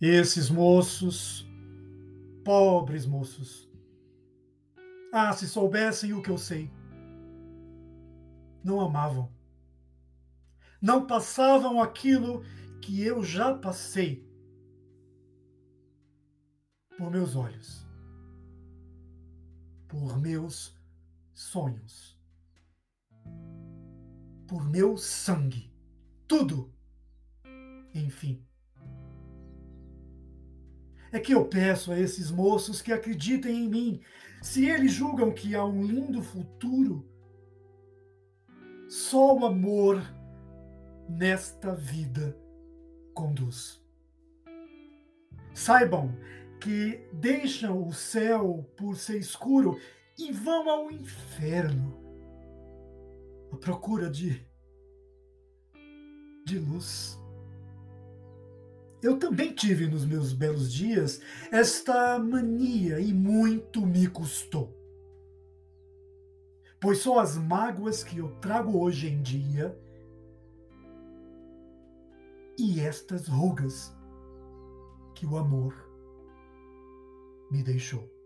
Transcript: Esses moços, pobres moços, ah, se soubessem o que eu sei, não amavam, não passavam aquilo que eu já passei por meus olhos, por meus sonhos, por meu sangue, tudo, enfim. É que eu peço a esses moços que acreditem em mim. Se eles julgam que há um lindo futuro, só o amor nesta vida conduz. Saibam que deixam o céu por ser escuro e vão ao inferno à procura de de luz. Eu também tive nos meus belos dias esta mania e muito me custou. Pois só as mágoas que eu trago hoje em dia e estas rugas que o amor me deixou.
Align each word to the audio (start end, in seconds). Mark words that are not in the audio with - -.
Esses 0.00 0.48
moços, 0.48 1.44
pobres 2.44 3.04
moços, 3.04 3.68
ah, 5.12 5.32
se 5.32 5.48
soubessem 5.48 6.12
o 6.12 6.22
que 6.22 6.30
eu 6.30 6.38
sei, 6.38 6.70
não 8.62 8.80
amavam, 8.80 9.32
não 10.80 11.04
passavam 11.04 11.82
aquilo 11.82 12.44
que 12.80 13.02
eu 13.02 13.24
já 13.24 13.54
passei 13.54 14.24
por 16.96 17.10
meus 17.10 17.34
olhos, 17.34 17.84
por 19.88 20.16
meus 20.20 20.78
sonhos, 21.34 22.16
por 24.46 24.64
meu 24.64 24.96
sangue, 24.96 25.72
tudo, 26.26 26.72
enfim. 27.92 28.44
É 31.10 31.18
que 31.18 31.34
eu 31.34 31.44
peço 31.44 31.90
a 31.92 31.98
esses 31.98 32.30
moços 32.30 32.82
que 32.82 32.92
acreditem 32.92 33.64
em 33.64 33.68
mim. 33.68 34.00
Se 34.42 34.66
eles 34.66 34.92
julgam 34.92 35.32
que 35.32 35.54
há 35.54 35.64
um 35.64 35.82
lindo 35.82 36.22
futuro, 36.22 37.04
só 38.88 39.36
o 39.36 39.44
amor 39.44 40.02
nesta 41.08 41.74
vida 41.74 42.36
conduz. 43.14 43.82
Saibam 45.54 46.14
que 46.60 47.00
deixam 47.12 47.86
o 47.86 47.92
céu 47.92 48.68
por 48.76 48.96
ser 48.96 49.18
escuro 49.18 49.78
e 50.18 50.32
vão 50.32 50.68
ao 50.68 50.90
inferno 50.90 51.96
à 53.52 53.56
procura 53.56 54.10
de 54.10 54.46
de 56.44 56.58
luz. 56.58 57.18
Eu 59.02 59.16
também 59.16 59.52
tive 59.52 59.86
nos 59.86 60.04
meus 60.04 60.32
belos 60.32 60.72
dias 60.72 61.20
esta 61.52 62.18
mania 62.18 62.98
e 62.98 63.12
muito 63.12 63.86
me 63.86 64.08
custou. 64.08 64.76
Pois 66.80 66.98
só 66.98 67.20
as 67.20 67.36
mágoas 67.36 68.02
que 68.02 68.18
eu 68.18 68.30
trago 68.40 68.78
hoje 68.78 69.08
em 69.08 69.22
dia 69.22 69.76
e 72.58 72.80
estas 72.80 73.28
rugas 73.28 73.94
que 75.14 75.26
o 75.26 75.36
amor 75.36 75.74
me 77.50 77.62
deixou. 77.62 78.17